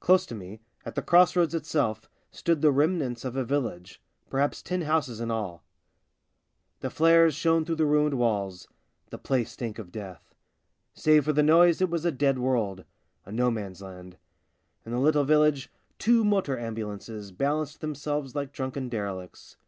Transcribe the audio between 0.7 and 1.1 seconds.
at the